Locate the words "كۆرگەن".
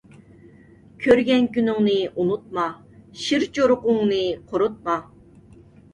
1.03-1.43